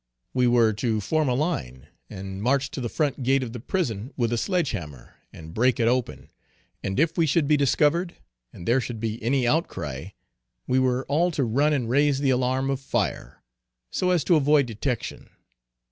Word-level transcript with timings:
We 0.33 0.47
were 0.47 0.73
to 0.73 0.99
form 0.99 1.29
a 1.29 1.35
line 1.35 1.85
and 2.09 2.41
march 2.41 2.71
to 2.71 2.81
the 2.81 2.89
front 2.89 3.21
gate 3.21 3.43
of 3.43 3.53
the 3.53 3.59
prison 3.59 4.11
with 4.17 4.33
a 4.33 4.37
sledge 4.39 4.71
hammer, 4.71 5.13
and 5.31 5.53
break 5.53 5.79
it 5.79 5.87
open, 5.87 6.31
and 6.81 6.99
if 6.99 7.19
we 7.19 7.27
should 7.27 7.47
be 7.47 7.55
discovered, 7.55 8.15
and 8.51 8.67
there 8.67 8.81
should 8.81 8.99
be 8.99 9.21
any 9.21 9.47
out 9.47 9.67
cry, 9.67 10.15
we 10.65 10.79
were 10.79 11.05
all 11.05 11.29
to 11.29 11.43
run 11.43 11.71
and 11.71 11.87
raise 11.87 12.17
the 12.17 12.31
alarm 12.31 12.71
of 12.71 12.79
fire, 12.79 13.43
so 13.91 14.09
as 14.09 14.23
to 14.23 14.35
avoid 14.37 14.65
detection. 14.65 15.29